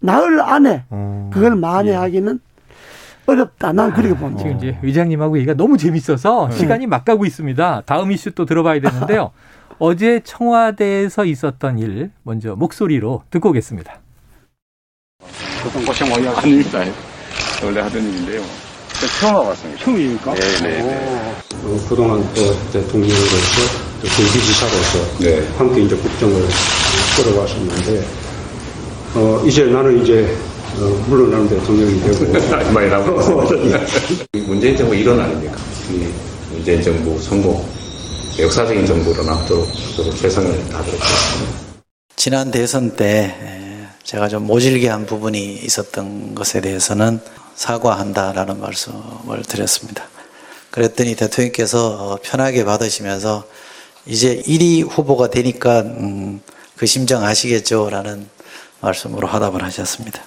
[0.00, 1.30] 나흘 안에 어.
[1.32, 2.50] 그걸 만회하기는 예.
[3.26, 3.72] 어렵다.
[3.72, 4.42] 난 그렇게 봅니다.
[4.42, 6.56] 지금 이제 의장님하고 얘기가 너무 재밌어서 네.
[6.56, 7.82] 시간이 막 가고 있습니다.
[7.86, 9.30] 다음 이슈 또 들어봐야 되는데요.
[9.78, 14.00] 어제 청와대에서 있었던 일 먼저 목소리로 듣고 오겠습니다.
[15.62, 16.80] 보통 고생 많이 하십니다.
[17.64, 18.42] 원래 하던 일인데요.
[19.20, 19.84] 처음 와봤습니다.
[19.84, 20.34] 처음입니까?
[20.34, 20.60] 네네.
[20.60, 21.34] 네, 네.
[21.62, 23.60] 어, 그동안 또 대통령으로서
[24.02, 25.56] 또 경기지사로서 네.
[25.56, 26.34] 함께 이제 국정을
[27.16, 28.29] 끌어왔었는데
[29.14, 30.36] 어, 이제 나는 이제
[30.78, 32.32] 어, 물러나는 대통령이 되고
[32.72, 33.42] 많이라고
[34.46, 35.56] 문재인 정부 일원 아닙니까?
[35.90, 36.08] 이
[36.52, 37.64] 문재인 정부 성공
[38.38, 39.66] 역사적인 정부로 나도록
[40.16, 41.60] 최선을 다하도록 하겠습니다.
[42.14, 43.34] 지난 대선 때
[44.04, 47.20] 제가 좀 모질게 한 부분이 있었던 것에 대해서는
[47.56, 50.04] 사과한다라는 말씀을 드렸습니다.
[50.70, 53.44] 그랬더니 대통령께서 편하게 받으시면서
[54.06, 56.40] 이제 1위 후보가 되니까 음,
[56.76, 58.26] 그 심정 아시겠죠 라는
[58.80, 60.22] 말씀으로 화답을 하셨습니다.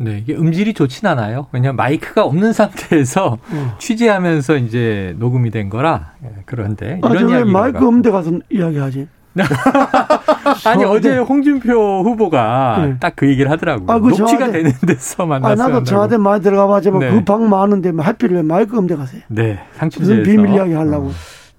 [0.00, 1.48] 네, 이게 음질이 좋진 않아요.
[1.50, 3.70] 왜냐하면 마이크가 없는 상태에서 음.
[3.78, 9.08] 취재하면서 이제 녹음이 된 거라 예, 그런데 이런 아, 이야기 마이크 없는 데 가서 이야기하지.
[10.66, 12.98] 아니 어제 홍준표 후보가 네.
[12.98, 13.86] 딱그 얘기를 하더라고요.
[13.90, 15.52] 아, 그 녹취가 저한테, 되는 데서 만났어.
[15.52, 17.10] 아, 나도 저한테 많이 들어가 봐지만 네.
[17.10, 19.22] 그방 많은데 뭐 하필 왜 마이크 음대 가세요?
[19.28, 21.08] 네, 상추제에서 비밀 이야기 하려고.
[21.08, 21.12] 어,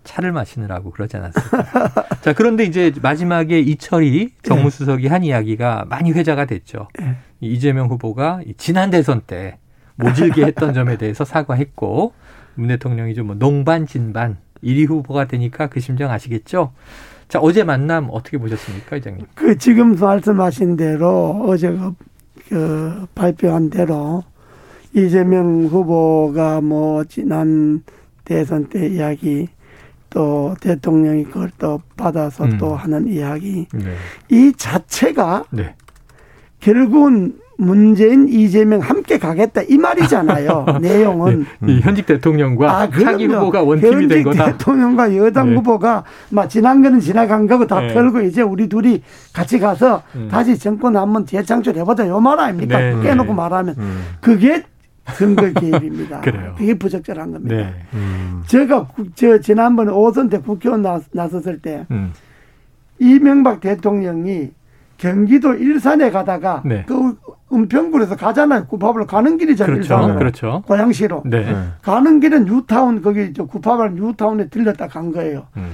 [0.10, 1.94] 차를 마시느라고 그러지 않았을까.
[2.22, 6.88] 자, 그런데 이제 마지막에 이철이 정무수석이 한 이야기가 많이 회자가 됐죠.
[6.98, 7.16] 네.
[7.42, 9.60] 이재명 후보가 지난 대선 때
[9.98, 12.14] 모질게 했던 점에 대해서 사과했고
[12.56, 16.74] 문 대통령이 좀뭐 농반 진반 1위 후보가 되니까 그 심정 아시겠죠?
[17.28, 19.28] 자, 어제 만남 어떻게 보셨습니까, 이장님?
[19.36, 21.94] 그 지금 말씀하신 대로 어제 그,
[22.50, 24.24] 그 발표한 대로
[24.96, 27.84] 이재명 후보가 뭐 지난
[28.26, 29.48] 대선 때 이야기
[30.10, 32.58] 또 대통령이 그걸 또 받아서 음.
[32.58, 33.94] 또 하는 이야기 네.
[34.30, 35.76] 이 자체가 네.
[36.60, 40.66] 결국은 문재인, 이재명 함께 가겠다 이 말이잖아요.
[40.82, 41.82] 내용은 네.
[41.82, 44.46] 현직 대통령과 아, 차기 후보가 원팀이 된 거다.
[44.54, 45.56] 대통령과 여당 네.
[45.58, 47.94] 후보가 막 지난 거는 지나간 거고 다 네.
[47.94, 50.30] 털고 이제 우리 둘이 같이 가서 음.
[50.32, 52.80] 다시 정권 한번 재창출해보자 요 말 아닙니까?
[52.80, 52.96] 네.
[53.02, 54.04] 깨놓고 말하면 음.
[54.22, 54.64] 그게
[55.14, 56.22] 선거 개입입니다.
[56.22, 56.54] 그래요.
[56.58, 57.56] 그게 부적절한 겁니다.
[57.56, 57.74] 네.
[57.94, 58.44] 음.
[58.48, 62.14] 제가 저 지난번에 오선 때 국회의원 나섰을 때 음.
[63.00, 64.52] 이명박 대통령이
[64.98, 66.84] 경기도 일산에 가다가 네.
[66.88, 67.16] 그
[67.52, 68.66] 은평구에서 가잖아요.
[68.68, 69.76] 구파발 가는 길이잖아요.
[69.76, 69.94] 그렇죠.
[69.94, 70.20] 일산으로.
[70.20, 70.64] 그렇죠.
[70.68, 71.24] 고양시로.
[71.26, 71.56] 네.
[71.82, 75.48] 가는 길은 뉴타운 거기 저 구파발 뉴타운에 들렸다 간 거예요.
[75.58, 75.70] 음.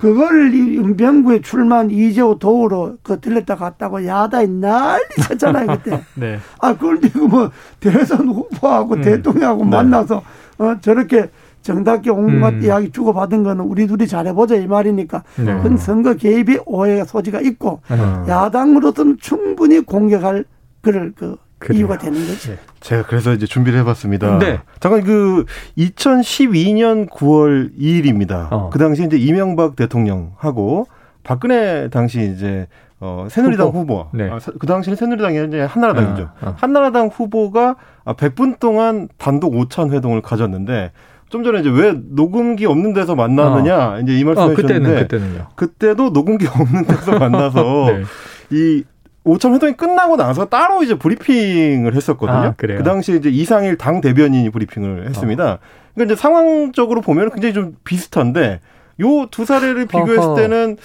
[0.00, 6.02] 그걸 이 은평구에 출마한 이재호 도우로 그 들렸다 갔다고 야단이 난리 쳤잖아요 그때.
[6.16, 6.38] 네.
[6.58, 9.02] 아 그걸 지금 뭐 대선 후보하고 음.
[9.02, 9.70] 대통령하고 네.
[9.70, 10.22] 만나서
[10.58, 11.28] 어 저렇게
[11.60, 12.62] 정답게 온갖 음.
[12.62, 15.44] 이야기 주고받은 거는 우리 둘이 잘해보자 이 말이니까 네.
[15.44, 18.24] 그건 선거 개입이 오해가 소지가 있고 음.
[18.26, 20.46] 야당으로서는 충분히 공격할
[20.80, 21.80] 그럴 그 그래요.
[21.80, 22.52] 이유가 되는 거죠.
[22.52, 22.58] 네.
[22.80, 24.38] 제가 그래서 이제 준비를 해봤습니다.
[24.38, 24.60] 네.
[24.80, 25.44] 잠깐 그
[25.78, 28.48] 2012년 9월 2일입니다.
[28.50, 28.70] 어.
[28.70, 30.86] 그 당시 이제 이명박 대통령하고
[31.22, 32.66] 박근혜 당시 이제
[32.98, 33.78] 어, 새누리당 후보.
[33.78, 34.06] 후보.
[34.12, 34.30] 네.
[34.30, 36.30] 아, 그 당시는 새누리당이 이제 한나라당이죠.
[36.40, 36.54] 아, 아.
[36.56, 40.92] 한나라당 후보가 100분 동안 단독 오찬 회동을 가졌는데
[41.28, 44.00] 좀 전에 이제 왜 녹음기 없는 데서 만나느냐 어.
[44.00, 45.06] 이제 이 말씀해 어, 그때는,
[45.54, 48.02] 그때도 녹음기 없는 데서 만나서 네.
[48.50, 48.82] 이
[49.24, 52.36] 오천 회동이 끝나고 나서 따로 이제 브리핑을 했었거든요.
[52.38, 55.52] 아, 그 당시에 이제 이상일 당 대변인이 브리핑을 했습니다.
[55.52, 55.58] 어.
[55.94, 58.60] 그러니까 이제 상황적으로 보면 굉장히 좀 비슷한데
[59.00, 60.34] 요 두 사례를 비교했을 어허.
[60.36, 60.76] 때는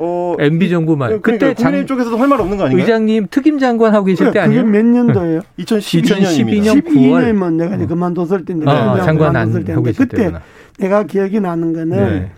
[0.00, 2.82] 어 MB 정부만 그러니까 그때 국민의힘 쪽에서도 할 말 없는 거 아닌가요?
[2.84, 4.64] 의장님 특임 장관 하고 계실 때 아니에요?
[4.64, 5.40] 몇 년도예요?
[5.58, 6.82] 2012년입니다.
[6.84, 10.40] 12년이면 내가 이제 그만뒀을 때인데 아, 장관 안 하고 계실 그때 때구나.
[10.78, 12.30] 내가 기억이 나는 거는 네.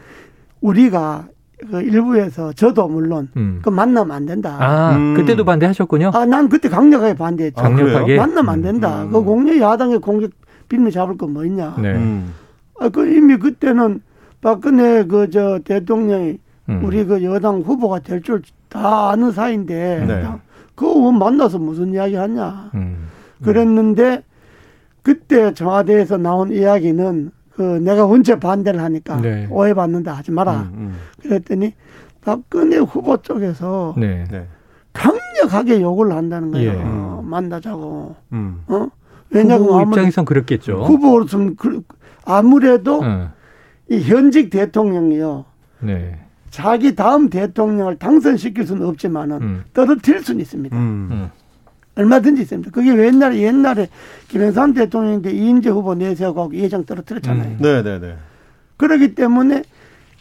[0.63, 1.27] 우리가
[1.71, 3.61] 그 일부에서 저도 물론 음.
[3.63, 4.57] 그 만나면 안 된다.
[4.61, 5.15] 아, 음.
[5.15, 6.11] 그때도 반대하셨군요.
[6.15, 7.61] 아, 난 그때 강력하게 반대했죠.
[7.63, 9.03] 강력하게 만나면 안 된다.
[9.03, 9.11] 음.
[9.11, 10.31] 그 공룡 야당의 공격
[10.69, 11.77] 빌미 잡을 건 뭐 있냐.
[11.81, 11.93] 네.
[11.95, 12.33] 음.
[12.79, 14.01] 아, 그 이미 그때는
[14.41, 16.81] 박근혜 그 저 대통령이 음.
[16.85, 20.25] 우리 그 여당 후보가 될 줄 다 아는 사이인데 네.
[20.77, 22.71] 그거 만나서 무슨 이야기 하냐.
[22.75, 23.09] 음.
[23.43, 24.23] 그랬는데
[25.03, 29.47] 그때 청와대에서 나온 이야기는 그 내가 언제 반대를 하니까 네.
[29.51, 30.63] 오해받는다 하지 마라.
[30.63, 30.97] 음, 음.
[31.21, 31.75] 그랬더니
[32.23, 34.25] 박근혜 후보 쪽에서 네.
[34.31, 34.47] 네.
[34.95, 36.71] 강력하게 욕을 한다는 거예요.
[36.71, 36.83] 예.
[36.83, 38.17] 어, 만나자고.
[38.33, 38.63] 음.
[38.67, 38.89] 어?
[39.29, 40.85] 왜냐하면 후보 입장에선 그렇겠죠.
[40.85, 41.83] 후보로서는 그,
[42.25, 43.31] 아무래도 어.
[43.91, 45.45] 이 현직 대통령이요.
[45.81, 46.19] 네.
[46.49, 49.65] 자기 다음 대통령을 당선시킬 수는 없지만은 음.
[49.75, 50.75] 떨어뜨릴 수는 있습니다.
[51.95, 52.03] 음.
[52.03, 52.05] 음.
[52.05, 52.71] 얼마든지 있습니다.
[52.71, 53.89] 그게 옛날에 옛날에
[54.29, 57.49] 김영삼 대통령인데 이인재 후보 내세우고 예정 떨어뜨렸잖아요.
[57.49, 57.59] 음.
[57.61, 58.17] 네, 네, 네.
[58.77, 59.63] 그렇기 때문에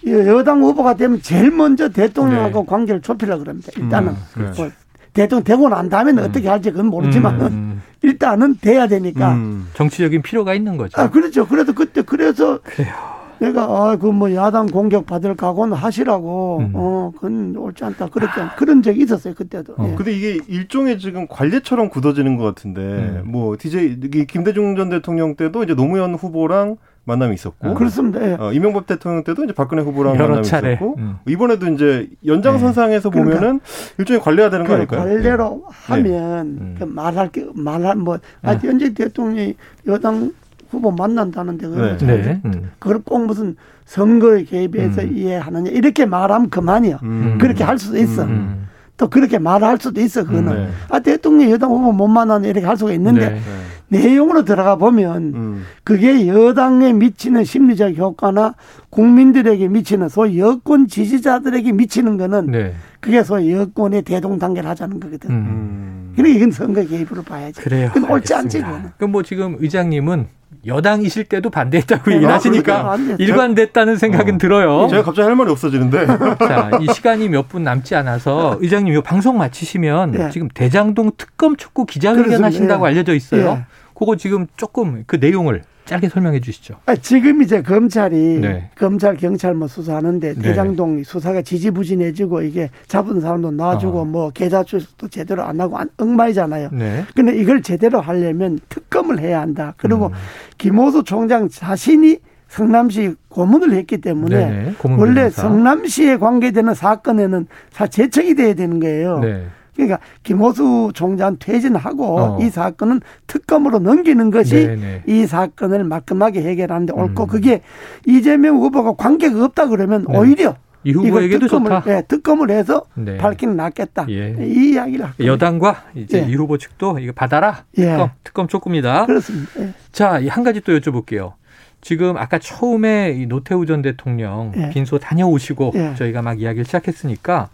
[0.08, 2.66] 여당 후보가 되면 제일 먼저 대통령하고 네.
[2.66, 3.72] 관계를 좁히려고 그럽니다.
[3.76, 4.72] 일단은 음, 뭐
[5.14, 6.30] 대통령 되고 난 다음에는 음.
[6.30, 7.82] 어떻게 할지 그건 모르지만은 음.
[8.02, 9.38] 일단은 돼야 되니까
[9.74, 11.00] 정치적인 필요가 있는 거죠.
[11.00, 11.46] 아 그렇죠.
[11.48, 13.19] 그래도 그때 그래서 그래요.
[13.40, 16.72] 내가 아그 뭐 야당 공격 받을 각오는 하시라고 음.
[16.76, 19.74] 어 그건 옳지 않다 그렇게 그런 적이 있었어요 그때도.
[19.78, 19.90] 어.
[19.90, 19.96] 예.
[19.96, 23.24] 근데 이게 일종의 지금 관례처럼 굳어지는 것 같은데 음.
[23.26, 28.22] 뭐 DJ 김대중 전 대통령 때도 이제 노무현 후보랑 만남이 있었고 아, 그렇습니다.
[28.22, 28.38] 예.
[28.40, 30.74] 어, 이명박 대통령 때도 이제 박근혜 후보랑 만남이 차례.
[30.74, 31.18] 있었고 음.
[31.28, 33.18] 이번에도 이제 연장선상에서 네.
[33.18, 33.66] 보면은 그러니까,
[33.98, 35.00] 일종의 관례가 되는 거 아닐까요?
[35.02, 35.94] 관례로 네.
[35.94, 36.76] 하면 네.
[36.80, 38.68] 그 말할 게 말할 뭐 아직 네.
[38.68, 39.56] 현재 대통령이
[39.88, 40.34] 여당
[40.70, 42.22] 후보 만난다는데 그걸, 네.
[42.22, 42.42] 네.
[42.46, 42.72] 음.
[42.80, 43.56] 그걸 꼭 무슨
[43.86, 45.18] 선거에 개입해서 음.
[45.18, 47.00] 이해하느냐 이렇게 말하면 그만이야.
[47.04, 47.38] 음.
[47.40, 48.24] 그렇게 할 수도 있어.
[48.24, 48.68] 음.
[48.98, 50.54] 또 그렇게 말할 수도 있어 그거는.
[50.54, 50.70] 네.
[50.90, 53.40] 아 대통령 여당 후보 못 만나는 이렇게 할 수가 있는데 네.
[53.88, 55.64] 내용으로 들어가 보면 음.
[55.84, 58.56] 그게 여당에 미치는 심리적 효과나
[58.90, 62.76] 국민들에게 미치는 소위 여권 지지자들에게 미치는 거는 네.
[63.00, 65.32] 그게 소위 여권의 대동단계를 하자는 거거든.
[65.32, 66.14] 음.
[66.16, 67.62] 그러니까 이건 선거 개입으로 봐야지.
[67.62, 67.90] 그래요.
[67.94, 68.92] 그건 옳지 않지 그거는.
[68.98, 70.28] 그럼 뭐 지금 의장님은
[70.66, 74.38] 여당이실 때도 반대했다고 얘기를 아, 하시니까 일관됐다는 생각은 어.
[74.38, 74.88] 들어요.
[74.90, 76.06] 제가 갑자기 할 말이 없어지는데.
[76.40, 80.30] 자, 이 시간이 몇 분 남지 않아서 의장님 이 방송 마치시면 네.
[80.30, 82.92] 지금 대장동 특검 촉구 기자회견 하신다고 네.
[82.92, 83.54] 알려져 있어요.
[83.56, 83.66] 네.
[83.96, 86.76] 그거 지금 조금 그 내용을 짧게 설명해 주시죠.
[86.86, 88.70] 아, 지금 이제 검찰이 네.
[88.78, 90.42] 검찰 경찰 뭐 수사하는데 네.
[90.42, 94.06] 대장동 수사가 지지부진해지고 이게 잡은 사람도 놔주고 어.
[94.06, 96.70] 뭐 계좌 출석도 제대로 안 하고 엉망이잖아요.
[96.74, 97.06] 네.
[97.16, 99.74] 근데 이걸 제대로 하려면 특검을 해야 한다.
[99.78, 100.14] 그리고 음.
[100.60, 108.80] 김호수 총장 자신이 성남시 고문을 했기 때문에 원래 성남시에 관계되는 사건에는 다 제청이 돼야 되는
[108.80, 109.20] 거예요.
[109.20, 109.46] 네.
[109.86, 112.40] 그러니까 김호수 총장 퇴진하고 어.
[112.42, 114.76] 이 사건은 특검으로 넘기는 것이 네네.
[114.76, 115.04] 네.
[115.08, 117.28] 이 사건을 말끔하게 해결하는데 옳고 음.
[117.28, 117.62] 그게
[118.06, 120.18] 이재명 후보가 관계가 없다 그러면 네.
[120.18, 121.98] 오히려 이 후보에게도 특검을, 좋다.
[121.98, 123.18] 예, 특검을 해서 네.
[123.18, 124.06] 밝히는 낫겠다.
[124.10, 124.36] 예.
[124.40, 126.32] 이 이야기를 여당과 이제 예.
[126.32, 127.66] 이 후보 측도 이거 받아라.
[127.78, 127.84] 예.
[127.84, 129.06] 특검, 특검 조금이다.
[129.06, 129.52] 그렇습니다.
[129.60, 129.74] 예.
[129.92, 131.34] 자, 한 가지 또 여쭤볼게요.
[131.82, 134.70] 지금 아까 처음에 이 노태우 전 대통령 예.
[134.70, 135.96] 빈소 다녀오시고 예.
[135.96, 137.50] 저희가 막 이야기를 시작했으니까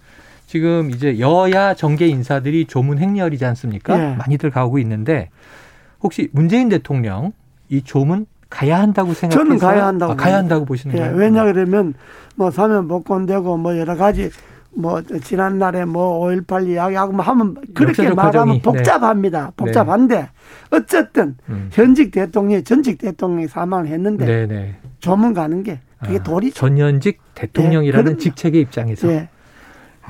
[0.45, 3.99] 지금 이제 여야 정계 인사들이 조문 행렬이지 않습니까?
[3.99, 4.15] 예.
[4.15, 5.29] 많이들 가고 있는데
[6.01, 7.33] 혹시 문재인 대통령
[7.69, 10.99] 이 조문 가야 한다고 생각해서 저는 가야 한다고 아, 가야 한다고 보시는 예.
[10.99, 11.15] 거예요?
[11.15, 11.93] 왜냐 그러면
[12.35, 14.29] 뭐 사면 복권되고 뭐 여러 가지
[14.77, 18.61] 뭐 지난 날에 뭐 5.18 이야기하고 뭐 하면 그렇게 말하면 과정이.
[18.61, 19.45] 복잡합니다.
[19.45, 19.51] 네.
[19.55, 20.29] 복잡한데 네.
[20.71, 21.69] 어쨌든 음.
[21.71, 24.47] 현직 대통령이 전직 대통령이 사망을 했는데 네네.
[24.47, 24.75] 네.
[24.99, 26.55] 조문 가는 게 그게 아, 도리죠.
[26.55, 28.17] 전현직 대통령이라는 네.
[28.17, 29.07] 직책의 입장에서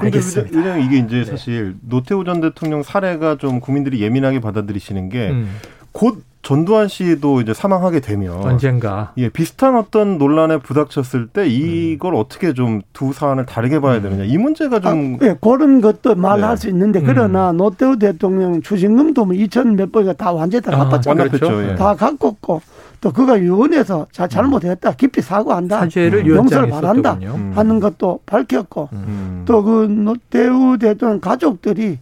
[0.02, 0.12] 네.
[0.12, 1.26] 근데 왜냐면 이게 이제 네.
[1.26, 6.24] 사실 노태우 전 대통령 사례가 좀 국민들이 예민하게 받아들이시는 게곧 음.
[6.42, 12.20] 전두환 씨도 이제 사망하게 되면 언젠가 예 비슷한 어떤 논란에 부닥쳤을 때 이걸 음.
[12.20, 14.04] 어떻게 좀 두 사안을 다르게 봐야 음.
[14.04, 16.56] 되느냐 이 문제가 좀 아, 예, 그런 것도 말할 네.
[16.56, 17.06] 수 있는데 음.
[17.06, 21.26] 그러나 노태우 대통령 추징금도 뭐 2천 몇 번이가 다 완전히 다 갚았잖아요.
[21.26, 21.72] 아, 그렇죠.
[21.72, 21.76] 예.
[21.76, 22.62] 다 갚았고
[23.06, 27.52] 또 그가 유언해서 자 잘못했다 깊이 사과한다 사죄를 용서를 바란다 음.
[27.54, 29.44] 하는 것도 밝혔고 음.
[29.46, 32.00] 또그 노태우 대통령 가족들이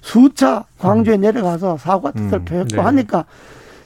[0.00, 2.80] 수차 광주에 내려가서 사과 뜻을 표했고 네.
[2.80, 3.26] 하니까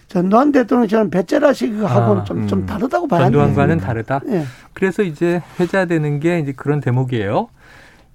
[0.08, 2.46] 전두환 대통령처럼 배째라식하고는 아, 좀, 음.
[2.46, 3.32] 좀 다르다고 봐야 돼요.
[3.32, 4.20] 전두환과는 다르다.
[4.24, 4.44] 네.
[4.72, 7.48] 그래서 이제 회자되는 게 이제 그런 대목이에요.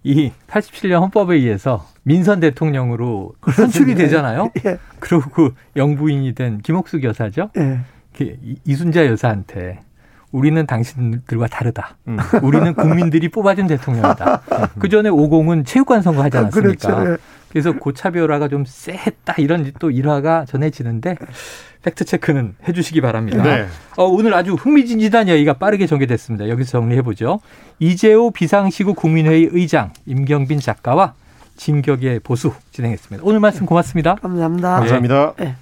[0.04, 4.50] 이 87년 헌법에 의해서 민선 대통령으로 선출이 되잖아요.
[4.66, 4.80] 예.
[5.00, 7.52] 그리고 그 영부인이 된 김옥숙 여사죠.
[7.58, 7.82] 예.
[8.66, 9.80] 이순자 여사한테
[10.32, 11.98] 우리는 당신들과 다르다.
[12.08, 12.18] 음.
[12.44, 14.42] 우리는 국민들이 뽑아준 대통령이다.
[14.78, 16.88] 그 전에 50은 체육관 선거 하지 않았습니까?
[16.88, 17.12] 그렇죠.
[17.12, 17.18] 예.
[17.50, 21.16] 그래서 고차별화가 좀 쎄했다 이런 또 일화가 전해지는데
[21.82, 23.42] 팩트 체크는 해주시기 바랍니다.
[23.42, 23.66] 네.
[23.98, 26.50] 어, 오늘 아주 흥미진진한 이야기가 빠르게 전개됐습니다.
[26.50, 27.40] 여기서 정리해 보죠.
[27.80, 31.14] 이재호 비상시국 국민회의 의장 임경빈 작가와
[31.56, 33.26] 진격의 보수 진행했습니다.
[33.26, 34.16] 오늘 말씀 고맙습니다.
[34.16, 34.76] 감사합니다.
[34.76, 35.34] 감사합니다.
[35.38, 35.56] 네.